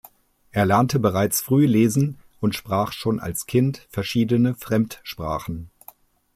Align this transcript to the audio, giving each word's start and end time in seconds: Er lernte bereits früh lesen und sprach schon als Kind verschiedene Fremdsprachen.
Er 0.49 0.65
lernte 0.65 0.97
bereits 0.97 1.41
früh 1.41 1.67
lesen 1.67 2.17
und 2.39 2.55
sprach 2.55 2.91
schon 2.91 3.19
als 3.19 3.45
Kind 3.45 3.85
verschiedene 3.91 4.55
Fremdsprachen. 4.55 5.69